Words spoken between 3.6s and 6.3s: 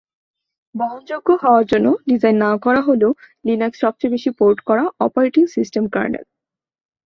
সবচেয়ে বেশি পোর্ট করা অপারেটিং সিস্টেম কার্নেল।